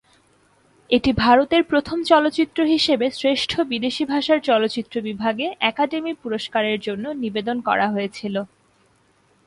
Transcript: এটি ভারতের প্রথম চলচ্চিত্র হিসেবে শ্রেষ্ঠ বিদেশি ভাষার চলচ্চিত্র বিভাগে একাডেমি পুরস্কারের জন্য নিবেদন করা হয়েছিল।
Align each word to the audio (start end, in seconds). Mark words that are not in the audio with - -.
এটি 0.89 1.11
ভারতের 1.15 1.63
প্রথম 1.63 1.97
চলচ্চিত্র 2.03 2.59
হিসেবে 2.65 3.05
শ্রেষ্ঠ 3.11 3.51
বিদেশি 3.71 4.03
ভাষার 4.05 4.39
চলচ্চিত্র 4.41 4.95
বিভাগে 5.01 5.47
একাডেমি 5.61 6.13
পুরস্কারের 6.23 6.77
জন্য 6.79 7.05
নিবেদন 7.23 7.57
করা 7.61 7.87
হয়েছিল। 7.89 8.35